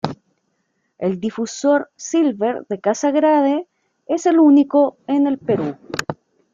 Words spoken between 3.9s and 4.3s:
es